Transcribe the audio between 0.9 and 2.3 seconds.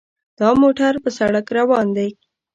په سړک روان دی.